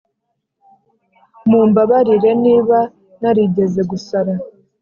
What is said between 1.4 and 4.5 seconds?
mumbabarire niba narigeze gusara,